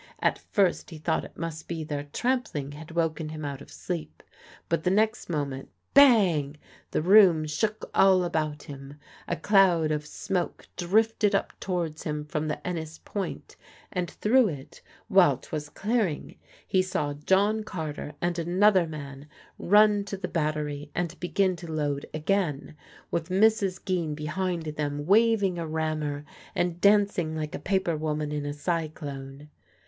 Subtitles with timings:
[0.19, 4.23] At first he thought it must be their trampling had woke him out of sleep,
[4.67, 6.57] but the next moment bang!
[6.89, 8.95] the room shook all about him,
[9.27, 13.55] a cloud of smoke drifted up towards him from the Enys Point,
[13.91, 19.27] and through it, while 'twas clearing, he saw John Carter and another man
[19.59, 22.75] run to the battery and begin to load again,
[23.11, 23.85] with Mrs.
[23.85, 26.25] Geen behind them waving a rammer,
[26.55, 29.47] and dancing like a paper woman in a cyclone.